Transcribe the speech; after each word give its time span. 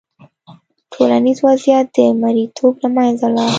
ټولنیز 0.93 1.37
وضعیت 1.47 1.85
د 1.95 1.99
مریتوب 2.21 2.73
له 2.83 2.89
منځه 2.95 3.27
لاړ. 3.35 3.49